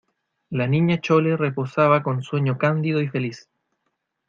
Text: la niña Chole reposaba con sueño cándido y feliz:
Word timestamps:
la 0.49 0.65
niña 0.65 0.99
Chole 0.99 1.37
reposaba 1.37 2.01
con 2.01 2.23
sueño 2.23 2.57
cándido 2.57 3.01
y 3.03 3.07
feliz: 3.07 3.47